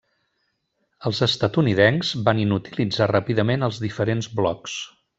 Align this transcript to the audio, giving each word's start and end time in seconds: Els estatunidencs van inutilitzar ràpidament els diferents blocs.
Els 1.09 1.19
estatunidencs 1.25 2.15
van 2.31 2.41
inutilitzar 2.47 3.09
ràpidament 3.15 3.69
els 3.71 3.81
diferents 3.89 4.35
blocs. 4.43 4.81